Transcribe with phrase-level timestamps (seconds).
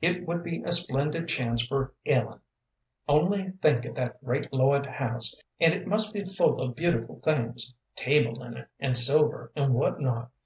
[0.00, 2.40] It would be a splendid chance for Ellen.
[3.06, 7.74] Only think of that great Lloyd house, and it must be full of beautiful things
[7.94, 10.30] table linen, and silver, and what not.